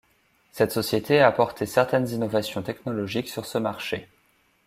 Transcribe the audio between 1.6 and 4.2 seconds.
certaines innovations technologiques sur ce marché.